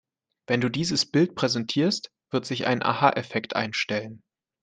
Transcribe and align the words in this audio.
Wenn 0.47 0.61
du 0.61 0.69
dieses 0.69 1.05
Bild 1.05 1.35
präsentierst, 1.35 2.09
wird 2.31 2.47
sich 2.47 2.65
ein 2.65 2.81
Aha-Effekt 2.81 3.55
einstellen. 3.55 4.23